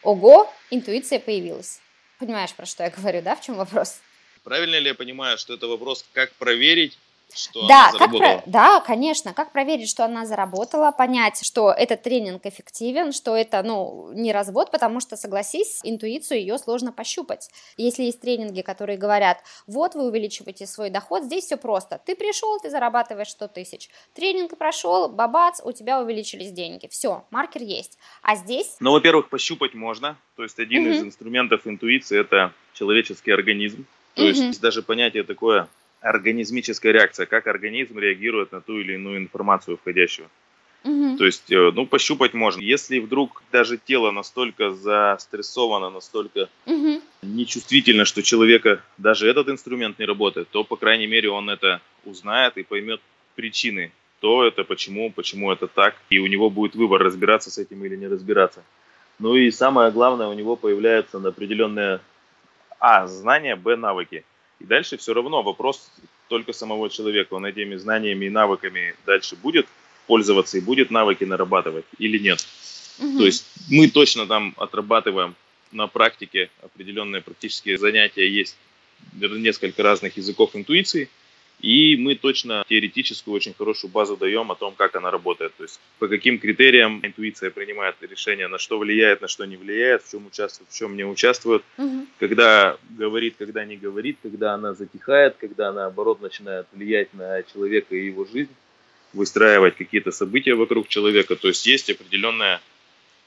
[0.03, 1.79] ого, интуиция появилась.
[2.19, 3.99] Понимаешь, про что я говорю, да, в чем вопрос?
[4.43, 6.97] Правильно ли я понимаю, что это вопрос, как проверить,
[7.33, 8.35] что да, она заработала.
[8.37, 9.33] Как, да, конечно.
[9.33, 14.71] Как проверить, что она заработала, понять, что этот тренинг эффективен, что это, ну, не развод,
[14.71, 17.49] потому что, согласись, интуицию ее сложно пощупать.
[17.77, 22.01] Если есть тренинги, которые говорят, вот вы увеличиваете свой доход, здесь все просто.
[22.05, 23.89] Ты пришел, ты зарабатываешь 100 тысяч.
[24.13, 26.87] Тренинг прошел, бабац, у тебя увеличились деньги.
[26.87, 27.97] Все, маркер есть.
[28.21, 28.77] А здесь...
[28.79, 30.17] Ну, во-первых, пощупать можно.
[30.35, 30.91] То есть один угу.
[30.91, 33.85] из инструментов интуиции– это человеческий организм.
[34.15, 34.29] То угу.
[34.29, 35.67] есть даже понятие такое
[36.01, 40.29] организмическая реакция, как организм реагирует на ту или иную информацию входящую.
[40.83, 41.17] Угу.
[41.17, 42.61] То есть, э, ну, пощупать можно.
[42.61, 47.01] Если вдруг даже тело настолько застрессовано, настолько угу.
[47.21, 52.57] нечувствительно, что человека даже этот инструмент не работает, то, по крайней мере, он это узнает
[52.57, 53.01] и поймет
[53.35, 57.83] причины, то это почему, почему это так, и у него будет выбор, разбираться с этим
[57.83, 58.63] или не разбираться.
[59.19, 62.01] Ну и самое главное, у него появляется определенное
[62.79, 64.23] А, знания, Б, навыки.
[64.59, 65.91] И дальше все равно вопрос
[66.27, 67.33] только самого человека.
[67.33, 69.67] Он этими знаниями и навыками дальше будет
[70.07, 72.45] пользоваться и будет навыки нарабатывать или нет.
[72.99, 73.17] Угу.
[73.19, 75.35] То есть мы точно там отрабатываем
[75.71, 78.27] на практике определенные практические занятия.
[78.27, 78.57] Есть
[79.13, 81.09] несколько разных языков интуиции.
[81.59, 85.55] И мы точно теоретическую очень хорошую базу даем о том, как она работает.
[85.57, 90.03] То есть по каким критериям интуиция принимает решение, на что влияет, на что не влияет,
[90.03, 92.05] в чем участвует, в чем не участвует, угу.
[92.19, 98.05] когда говорит, когда не говорит, когда она затихает, когда наоборот начинает влиять на человека и
[98.05, 98.53] его жизнь,
[99.13, 101.35] выстраивать какие-то события вокруг человека.
[101.35, 102.61] То есть есть определенная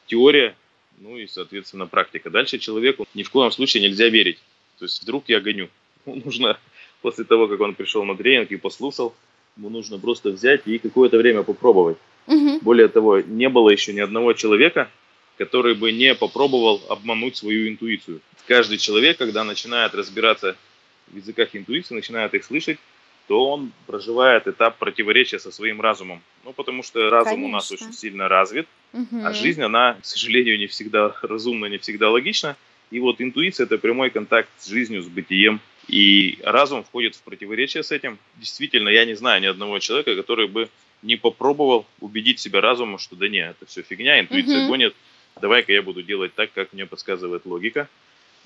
[0.06, 0.54] теория,
[0.98, 2.30] ну и, соответственно, практика.
[2.30, 4.38] Дальше человеку ни в коем случае нельзя верить.
[4.78, 5.68] То есть вдруг я гоню.
[6.06, 6.58] Нужно
[7.02, 9.14] после того, как он пришел на тренинг и послушал,
[9.56, 11.98] ему нужно просто взять и какое-то время попробовать.
[12.26, 12.60] Угу.
[12.62, 14.90] Более того, не было еще ни одного человека,
[15.38, 18.20] который бы не попробовал обмануть свою интуицию.
[18.46, 20.56] Каждый человек, когда начинает разбираться
[21.08, 22.78] в языках интуиции, начинает их слышать,
[23.26, 26.20] то он проживает этап противоречия со своим разумом.
[26.44, 27.48] Ну, потому что разум Конечно.
[27.48, 29.20] у нас очень сильно развит, угу.
[29.24, 32.56] а жизнь, она, к сожалению, не всегда разумна, не всегда логична.
[32.90, 35.60] И вот интуиция– это прямой контакт с жизнью, с бытием.
[35.88, 38.18] И разум входит в противоречие с этим.
[38.36, 40.68] Действительно, я не знаю ни одного человека, который бы
[41.02, 44.68] не попробовал убедить себя разумом, что да нет, это все фигня, интуиция угу.
[44.68, 44.94] гонит,
[45.40, 47.88] давай-ка я буду делать так, как мне подсказывает логика.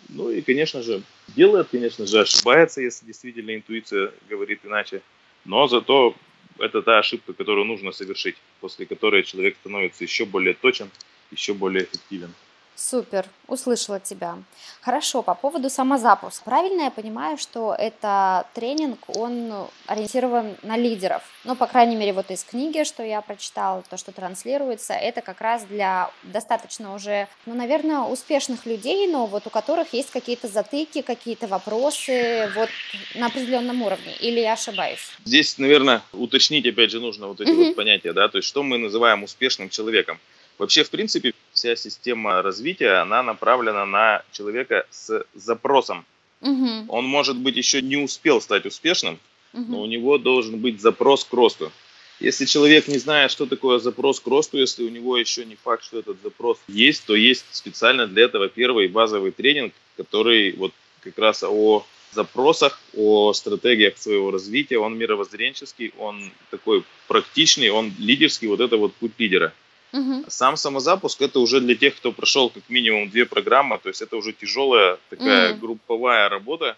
[0.09, 5.03] Ну и, конечно же, делает, конечно же, ошибается, если действительно интуиция говорит иначе.
[5.45, 6.15] Но зато
[6.59, 10.91] это та ошибка, которую нужно совершить, после которой человек становится еще более точен,
[11.31, 12.33] еще более эффективен.
[12.77, 14.37] Супер, услышала тебя.
[14.81, 16.45] Хорошо, по поводу самозапуска.
[16.45, 21.23] Правильно я понимаю, что это тренинг, он ориентирован на лидеров?
[21.45, 25.41] Ну, по крайней мере, вот из книги, что я прочитала, то, что транслируется, это как
[25.41, 31.03] раз для достаточно уже, ну, наверное, успешных людей, но вот у которых есть какие-то затыки,
[31.03, 32.69] какие-то вопросы вот
[33.15, 34.17] на определенном уровне.
[34.21, 35.13] Или я ошибаюсь?
[35.25, 37.67] Здесь, наверное, уточнить, опять же, нужно вот эти угу.
[37.67, 40.19] вот понятия, да, то есть что мы называем успешным человеком.
[40.59, 46.05] Вообще, в принципе, вся система развития, она направлена на человека с запросом.
[46.43, 46.87] Угу.
[46.89, 49.19] Он, может быть, еще не успел стать успешным,
[49.53, 49.65] угу.
[49.69, 51.73] но у него должен быть запрос к росту.
[52.21, 55.85] Если человек не знает, что такое запрос к росту, если у него еще не факт,
[55.85, 61.19] что этот запрос есть, то есть специально для этого первый базовый тренинг, который вот как
[61.19, 68.61] раз о запросах, о стратегиях своего развития, он мировоззренческий, он такой практичный, он лидерский, вот
[68.61, 69.53] это вот путь лидера.
[69.95, 70.25] Угу.
[70.29, 74.17] Сам самозапуск это уже для тех, кто прошел как минимум две программы, то есть это
[74.17, 75.61] уже тяжелая такая угу.
[75.61, 76.77] групповая работа,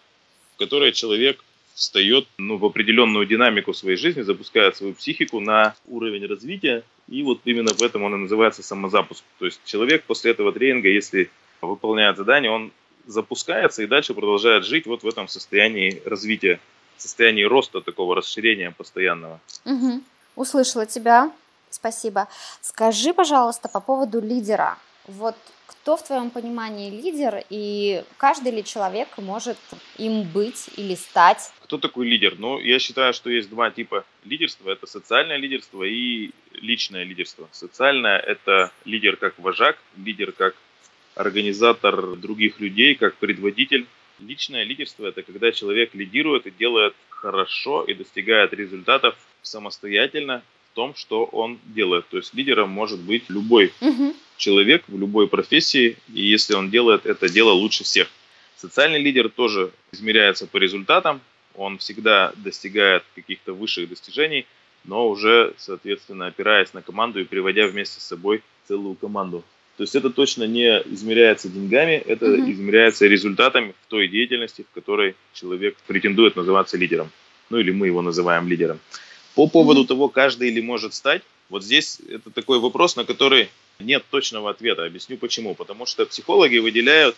[0.55, 6.27] в которой человек встает ну, в определенную динамику своей жизни, запускает свою психику на уровень
[6.27, 9.23] развития, и вот именно поэтому он и называется самозапуск.
[9.39, 12.71] То есть человек после этого тренинга, если выполняет задание, он
[13.07, 16.59] запускается и дальше продолжает жить вот в этом состоянии развития,
[16.97, 19.39] состоянии роста, такого расширения постоянного.
[19.65, 20.01] Угу.
[20.35, 21.31] Услышала тебя.
[21.69, 22.27] Спасибо.
[22.61, 24.77] Скажи, пожалуйста, по поводу лидера.
[25.05, 25.35] Вот
[25.67, 29.57] кто в твоем понимании лидер и каждый ли человек может
[29.97, 31.51] им быть или стать?
[31.63, 32.35] Кто такой лидер?
[32.37, 34.71] Ну, я считаю, что есть два типа лидерства.
[34.71, 37.47] Это социальное лидерство и личное лидерство.
[37.51, 40.55] Социальное– это лидер как вожак, лидер как
[41.15, 43.87] организатор других людей, как предводитель.
[44.19, 50.43] Личное лидерство– это когда человек лидирует и делает хорошо и достигает результатов самостоятельно
[50.77, 52.07] том, что он делает.
[52.07, 54.13] То есть лидером может быть любой угу.
[54.37, 58.07] человек в любой профессии, и если он делает это дело лучше всех.
[58.55, 61.19] Социальный лидер тоже измеряется по результатам,
[61.55, 64.45] он всегда достигает каких-то высших достижений,
[64.85, 69.43] но уже, соответственно, опираясь на команду и приводя вместе с собой целую команду.
[69.77, 72.51] То есть это точно не измеряется деньгами, это угу.
[72.51, 77.09] измеряется результатами в той деятельности, в которой человек претендует называться лидером.
[77.49, 78.79] Ну или мы его называем лидером.
[79.37, 79.87] По поводу угу.
[79.87, 84.83] того, каждый ли может стать, вот здесь это такой вопрос, на который нет точного ответа.
[84.83, 85.53] Объясню почему.
[85.53, 87.15] Потому что психологи выделяют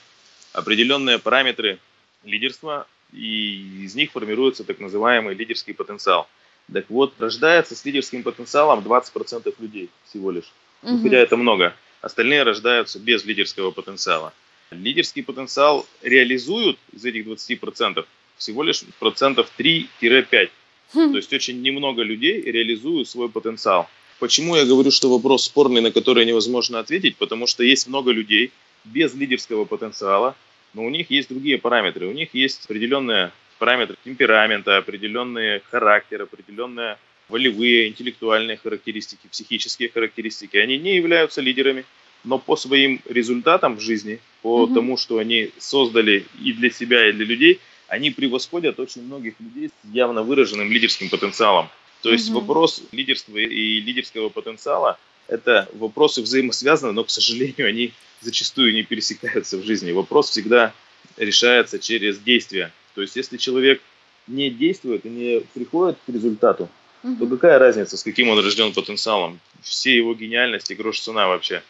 [0.51, 1.79] определенные параметры
[2.25, 6.27] лидерства, и из них формируется так называемый лидерский потенциал.
[6.73, 10.51] Так вот, рождается с лидерским потенциалом 20% людей всего лишь.
[10.83, 11.03] Угу.
[11.03, 11.73] Хотя это много.
[12.01, 14.33] Остальные рождаются без лидерского потенциала.
[14.71, 18.05] Лидерский потенциал реализуют из этих 20%
[18.37, 20.49] всего лишь процентов 3-5.
[20.93, 21.11] Хм.
[21.11, 23.89] То есть очень немного людей реализуют свой потенциал.
[24.19, 27.15] Почему я говорю, что вопрос спорный, на который невозможно ответить?
[27.15, 28.51] Потому что есть много людей
[28.83, 30.35] без лидерского потенциала,
[30.73, 32.07] но у них есть другие параметры.
[32.07, 36.97] У них есть определенные параметры темперамента, определенные характер, определенные
[37.29, 40.57] волевые, интеллектуальные характеристики, психические характеристики.
[40.57, 41.85] Они не являются лидерами,
[42.23, 44.73] но по своим результатам в жизни, по угу.
[44.73, 49.69] тому, что они создали и для себя, и для людей, они превосходят очень многих людей
[49.69, 51.69] с явно выраженным лидерским потенциалом.
[52.01, 52.39] То есть угу.
[52.39, 54.97] вопрос лидерства и лидерского потенциала–
[55.27, 59.91] это вопросы взаимосвязаны, но, к сожалению, они зачастую не пересекаются в жизни.
[59.91, 60.73] Вопрос всегда
[61.17, 62.71] решается через действия.
[62.95, 63.81] То есть если человек
[64.27, 66.69] не действует и не приходит к результату,
[67.03, 67.15] угу.
[67.15, 69.39] то какая разница, с каким он рожден потенциалом?
[69.61, 71.63] Все его гениальности грош цена вообще.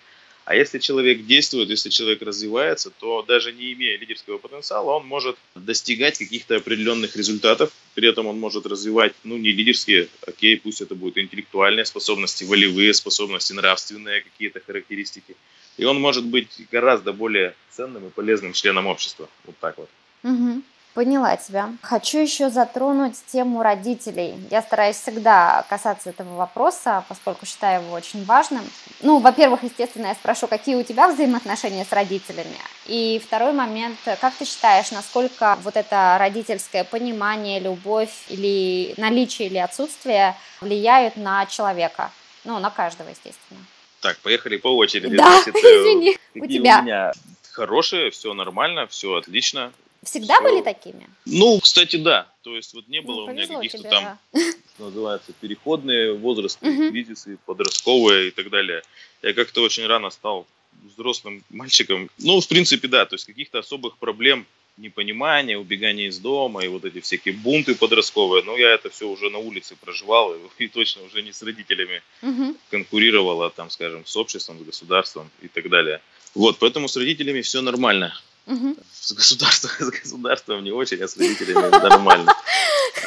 [0.45, 5.37] А если человек действует, если человек развивается, то даже не имея лидерского потенциала, он может
[5.53, 7.71] достигать каких-то определенных результатов.
[7.93, 12.93] При этом он может развивать, ну, не лидерские, окей, пусть это будут интеллектуальные способности, волевые
[12.93, 15.35] способности, нравственные какие-то характеристики.
[15.77, 19.29] И он может быть гораздо более ценным и полезным членом общества.
[19.45, 19.89] Вот так вот.
[20.23, 20.63] Угу.
[20.99, 21.69] Поняла тебя.
[21.81, 24.35] Хочу еще затронуть тему родителей.
[24.51, 28.65] Я стараюсь всегда касаться этого вопроса, поскольку считаю его очень важным.
[29.01, 32.57] Ну, во-первых, естественно, я спрошу, какие у тебя взаимоотношения с родителями.
[32.85, 39.57] И второй момент, как ты считаешь, насколько вот это родительское понимание, любовь или наличие или
[39.57, 42.11] отсутствие влияют на человека?
[42.43, 43.61] Ну, на каждого, естественно.
[44.01, 45.15] Так, поехали по очереди.
[45.15, 46.79] Да, Значит, э, извини, у тебя.
[46.79, 47.13] У меня
[47.53, 49.71] хорошие, все нормально, все отлично.
[50.09, 50.43] Всегда все...
[50.43, 51.07] были такими?
[51.25, 52.27] Ну, кстати, да.
[52.41, 54.39] То есть вот не было ну, у меня каких-то тебе, там, да.
[54.79, 56.89] называется, переходные возрасты, угу.
[56.89, 58.81] кризисы, подростковые и так далее.
[59.21, 60.47] Я как-то очень рано стал
[60.95, 62.09] взрослым мальчиком.
[62.17, 63.05] Ну, в принципе, да.
[63.05, 68.43] То есть каких-то особых проблем непонимания, убегания из дома и вот эти всякие бунты подростковые.
[68.43, 72.01] Но я это все уже на улице проживал и, и точно уже не с родителями
[72.23, 72.55] угу.
[72.71, 76.01] конкурировал, а там, скажем, с обществом, с государством и так далее.
[76.33, 78.13] Вот, поэтому с родителями все нормально.
[78.49, 78.77] Угу.
[78.91, 82.33] С, государством, с государством не очень, а с родителями нормально.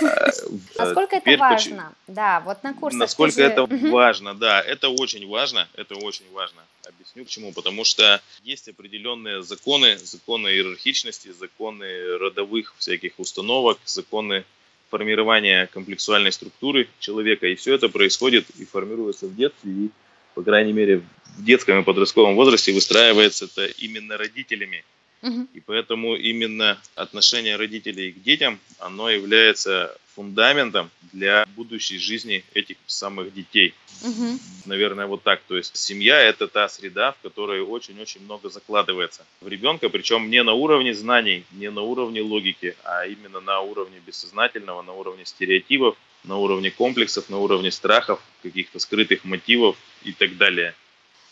[0.79, 1.93] Насколько это важно?
[2.07, 3.01] Да, вот на курсах.
[3.01, 6.63] Насколько это важно, да, это очень важно, это очень важно.
[6.87, 7.53] Объясню почему.
[7.53, 14.45] Потому что есть определенные законы, законы иерархичности, законы родовых всяких установок, законы
[14.91, 17.49] формирования комплексуальной структуры человека.
[17.49, 19.73] И все это происходит и формируется в детстве.
[19.73, 19.91] И,
[20.35, 21.03] по крайней мере,
[21.39, 24.85] в детском и подростковом возрасте выстраивается это именно родителями.
[25.23, 33.33] И поэтому именно отношение родителей к детям, оно является фундаментом для будущей жизни этих самых
[33.33, 33.75] детей.
[34.03, 34.39] Угу.
[34.67, 35.41] Наверное, вот так.
[35.47, 40.43] То есть семья– это та среда, в которой очень-очень много закладывается в ребенка, причем не
[40.43, 45.97] на уровне знаний, не на уровне логики, а именно на уровне бессознательного, на уровне стереотипов,
[46.25, 50.75] на уровне комплексов, на уровне страхов, каких-то скрытых мотивов и так далее.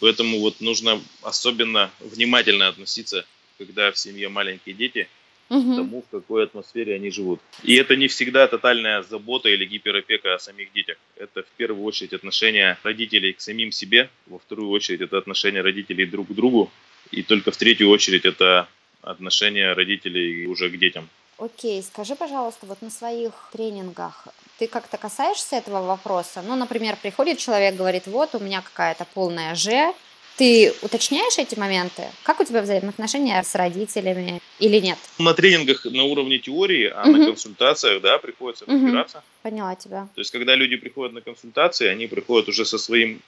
[0.01, 3.27] Поэтому вот нужно особенно внимательно относиться
[3.61, 5.09] когда в семье маленькие дети,
[5.51, 5.77] угу.
[5.77, 7.41] тому, в какой атмосфере они живут.
[7.63, 10.97] И это не всегда тотальная забота или гиперопека о самих детях.
[11.17, 16.07] Это в первую очередь отношение родителей к самим себе, во вторую очередь это отношение родителей
[16.07, 16.71] друг к другу,
[17.11, 18.67] и только в третью очередь это
[19.03, 21.09] отношение родителей уже к детям.
[21.39, 26.43] Окей, скажи, пожалуйста, вот на своих тренингах ты как-то касаешься этого вопроса?
[26.47, 29.95] Ну, например, приходит человек, говорит, вот у меня какая-то полная Ж,
[30.41, 32.05] ты уточняешь эти моменты?
[32.23, 34.97] Как у тебя взаимоотношения с родителями или нет?
[35.19, 37.11] На тренингах на уровне теории, а угу.
[37.11, 38.73] на консультациях, да, приходится угу.
[38.73, 39.23] разбираться.
[39.43, 40.09] Поняла тебя.
[40.15, 43.21] То есть, когда люди приходят на консультации, они приходят уже со своим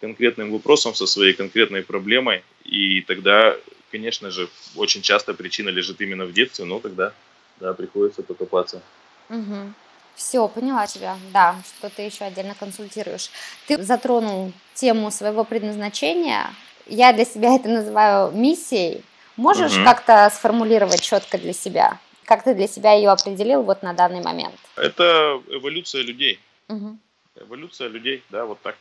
[0.00, 3.56] конкретным вопросом, со своей конкретной проблемой, и тогда,
[3.90, 7.12] конечно же, очень часто причина лежит именно в детстве, но тогда,
[7.58, 8.80] да, приходится покопаться.
[9.28, 9.74] Угу.
[10.20, 13.30] Все, поняла тебя, да, что ты еще отдельно консультируешь.
[13.66, 16.50] Ты затронул тему своего предназначения.
[16.86, 19.02] Я для себя это называю миссией.
[19.36, 19.84] Можешь угу.
[19.84, 21.98] как-то сформулировать четко для себя?
[22.26, 24.54] Как ты для себя ее определил вот на данный момент?
[24.76, 26.38] Это эволюция людей.
[26.68, 26.98] Угу.
[27.36, 28.76] Эволюция людей, да, вот так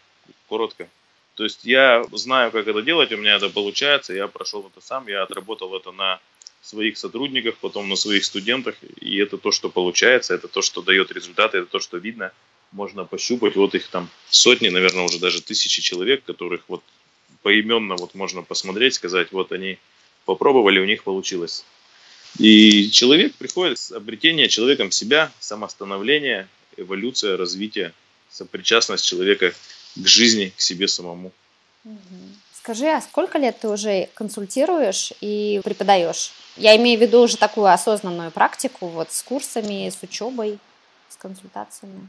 [0.49, 0.89] коротко.
[1.36, 5.08] То есть я знаю, как это делать, у меня это получается, я прошел это сам,
[5.08, 6.19] я отработал это на
[6.62, 8.76] своих сотрудниках, потом на своих студентах.
[9.00, 12.32] И это то, что получается, это то, что дает результаты, это то, что видно.
[12.72, 13.56] Можно пощупать.
[13.56, 16.84] Вот их там сотни, наверное, уже даже тысячи человек, которых вот
[17.41, 19.80] поименно вот можно посмотреть, сказать, вот они
[20.26, 21.65] попробовали, у них получилось.
[22.38, 27.93] И человек приходит с обретения человеком себя, самостановление, эволюция, развитие,
[28.30, 29.54] сопричастность человека
[29.95, 31.32] к жизни, к себе самому.
[32.69, 36.32] Скажи, а сколько лет ты уже консультируешь и преподаешь?
[36.55, 40.60] Я имею в виду уже такую осознанную практику, вот с курсами, с учебой,
[41.10, 42.08] с консультациями.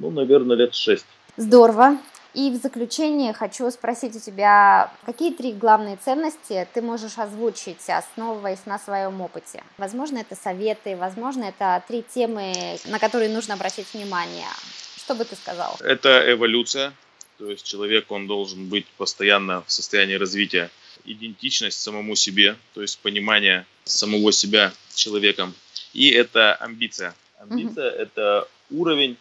[0.00, 1.06] Ну, наверное, лет шесть.
[1.36, 1.98] Здорово.
[2.34, 8.66] И в заключение хочу спросить у тебя, какие три главные ценности ты можешь озвучить, основываясь
[8.66, 9.62] на своем опыте?
[9.78, 12.52] Возможно, это советы, возможно, это три темы,
[12.86, 14.48] на которые нужно обратить внимание.
[14.96, 15.76] Что бы ты сказал?
[15.78, 16.92] Это эволюция,
[17.38, 20.70] то есть человек, он должен быть постоянно в состоянии развития
[21.04, 25.54] идентичность самому себе, то есть понимание самого себя человеком.
[25.92, 27.14] И это амбиция.
[27.38, 28.02] Амбиция mm-hmm.
[28.02, 29.16] это уровень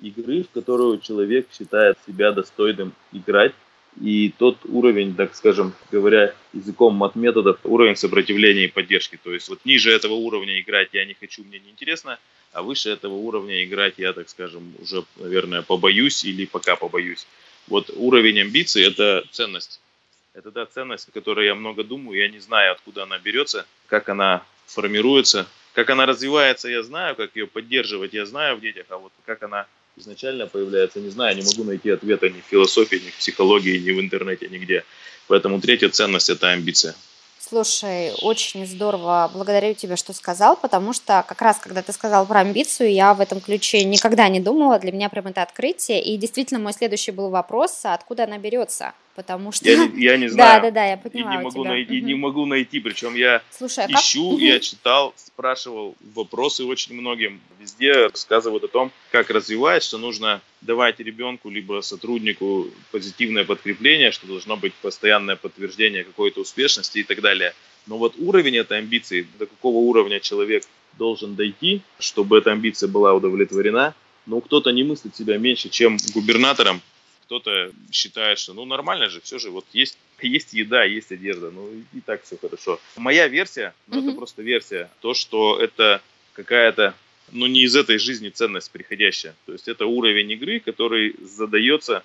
[0.00, 3.52] игры, в которую человек считает себя достойным играть.
[4.00, 9.18] И тот уровень, так скажем, говоря языком мат-методов, уровень сопротивления и поддержки.
[9.22, 12.18] То есть вот ниже этого уровня играть я не хочу, мне не интересно,
[12.52, 17.26] а выше этого уровня играть я, так скажем, уже, наверное, побоюсь или пока побоюсь.
[17.68, 19.80] Вот уровень амбиций– это ценность.
[20.34, 24.08] Это та ценность, о которой я много думаю, я не знаю, откуда она берется, как
[24.08, 28.98] она формируется, как она развивается, я знаю, как ее поддерживать, я знаю в детях, а
[28.98, 33.10] вот как она изначально появляется, не знаю, не могу найти ответа ни в философии, ни
[33.10, 34.84] в психологии, ни в интернете, нигде.
[35.28, 36.94] Поэтому третья ценность– это амбиция.
[37.46, 39.30] Слушай, очень здорово.
[39.34, 43.20] Благодарю тебя, что сказал, потому что как раз, когда ты сказал про амбицию, я в
[43.20, 44.78] этом ключе никогда не думала.
[44.78, 46.02] Для меня прям это открытие.
[46.02, 48.94] И действительно, мой следующий был вопрос, а откуда она берется?
[49.14, 49.68] Потому что...
[49.68, 50.60] Я не, я не знаю.
[50.62, 51.70] Да, да, да, я поняла и не могу тебя.
[51.70, 52.06] найти, угу.
[52.06, 54.40] не могу найти, причем я Слушай, а ищу, как?
[54.40, 57.40] я читал, спрашивал вопросы очень многим.
[57.60, 64.26] Везде рассказывают о том, как развивать, что нужно давать ребенку либо сотруднику позитивное подкрепление, что
[64.26, 67.54] должно быть постоянное подтверждение какой-то успешности и так далее.
[67.86, 70.64] Но вот уровень этой амбиции, до какого уровня человек
[70.98, 73.94] должен дойти, чтобы эта амбиция была удовлетворена,
[74.26, 76.80] но кто-то не мыслит себя меньше, чем губернатором,
[77.24, 81.68] кто-то считает, что ну нормально же, все же, вот есть, есть еда, есть одежда, ну
[81.92, 82.80] и, так все хорошо.
[82.96, 84.08] Моя версия, ну mm-hmm.
[84.08, 86.00] это просто версия, то, что это
[86.34, 86.94] какая-то,
[87.32, 89.34] ну не из этой жизни ценность приходящая.
[89.46, 92.02] То есть это уровень игры, который задается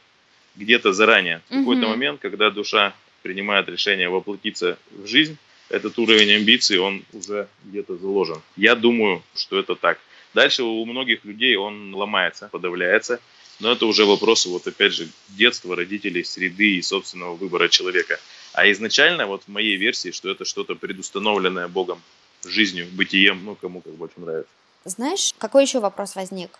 [0.55, 1.41] где-то заранее.
[1.49, 1.59] В mm-hmm.
[1.59, 5.37] какой-то момент, когда душа принимает решение воплотиться в жизнь,
[5.69, 8.41] этот уровень амбиций, он уже где-то заложен.
[8.57, 9.99] Я думаю, что это так.
[10.33, 13.19] Дальше у многих людей он ломается, подавляется.
[13.59, 18.19] Но это уже вопросы, вот опять же, детства, родителей, среды и собственного выбора человека.
[18.53, 22.01] А изначально вот в моей версии, что это что-то предустановленное Богом
[22.45, 24.51] жизнью, бытием, ну, кому как больше нравится.
[24.85, 26.51] Знаешь, какой еще вопрос возник?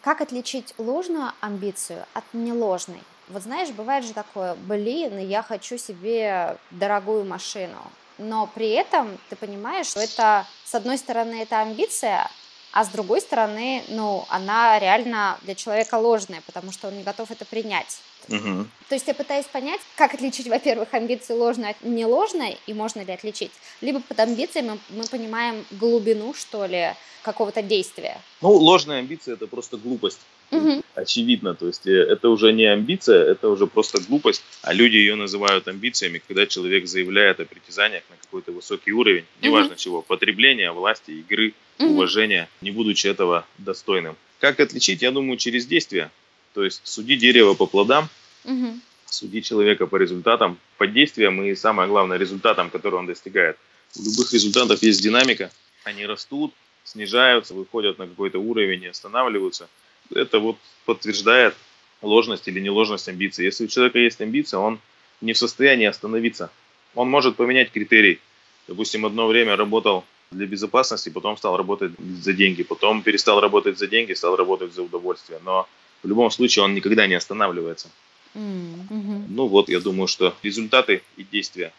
[0.00, 3.00] Как отличить ложную амбицию от неложной?
[3.28, 9.36] Вот знаешь, бывает же такое, блин, я хочу себе дорогую машину, но при этом ты
[9.36, 12.30] понимаешь, что это, с одной стороны, это амбиция,
[12.72, 17.30] а с другой стороны, ну, она реально для человека ложная, потому что он не готов
[17.30, 18.00] это принять.
[18.28, 18.66] Угу.
[18.88, 23.12] То есть я пытаюсь понять, как отличить, во-первых, амбиции ложные от неложной, и можно ли
[23.12, 23.52] отличить.
[23.80, 28.20] Либо под амбициями мы, понимаем глубину, что ли, какого-то действия.
[28.40, 30.20] Ну, ложная амбиция– это просто глупость.
[30.50, 30.82] Угу.
[30.94, 35.14] Очевидно, то есть э, это уже не амбиция, это уже просто глупость, а люди ее
[35.14, 39.76] называют амбициями, когда человек заявляет о притязаниях на какой-то высокий уровень, неважно Мгм.
[39.76, 41.90] чего, потребления, власти, игры, Мгм.
[41.90, 44.16] уважения, не будучи этого достойным.
[44.40, 45.02] Как отличить?
[45.02, 46.10] Я думаю, через действия.
[46.58, 48.08] То есть суди дерево по плодам,
[48.42, 48.82] Мгм.
[49.06, 53.56] суди человека по результатам, по действиям и самое главное результатам, которые он достигает.
[53.96, 55.52] У любых результатов есть динамика,
[55.84, 56.52] они растут,
[56.82, 59.68] снижаются, выходят на какой-то уровень и останавливаются.
[60.12, 61.54] Это вот подтверждает
[62.02, 63.44] ложность или неложность амбиций.
[63.44, 64.80] Если у человека есть амбиция, он
[65.20, 66.50] не в состоянии остановиться.
[66.96, 68.18] Он может поменять критерий.
[68.66, 73.86] Допустим, одно время работал для безопасности, потом стал работать за деньги, потом перестал работать за
[73.86, 75.38] деньги, стал работать за удовольствие.
[75.44, 75.68] Но
[76.02, 77.88] в любом случае он никогда не останавливается.
[78.34, 79.26] Мгм.
[79.28, 81.72] Ну вот, я думаю, что результаты и действия.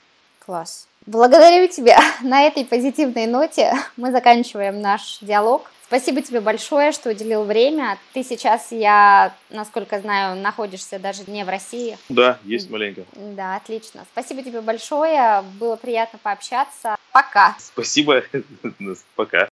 [0.45, 0.87] Класс.
[1.05, 1.99] Благодарю тебя.
[2.21, 5.71] На этой позитивной ноте мы заканчиваем наш диалог.
[5.89, 7.97] Спасибо тебе большое, что уделил время.
[8.13, 11.97] Ты сейчас, я, насколько знаю, находишься даже не в России.
[12.09, 13.05] Да, есть маленько.
[13.15, 14.05] Да, отлично.
[14.11, 15.43] Спасибо тебе большое.
[15.59, 16.95] Было приятно пообщаться.
[17.11, 17.55] Пока.
[17.57, 18.23] Спасибо.
[19.15, 19.47] Пока.